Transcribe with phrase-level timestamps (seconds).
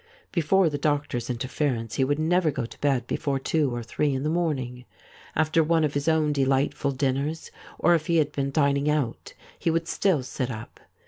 [0.31, 4.23] Before the doctor's interference he would never go to bed before two or three in
[4.23, 4.85] the morning.
[5.35, 9.69] After one of his own delightful dinners, or if he had been dining out, he
[9.69, 10.79] would still sit up.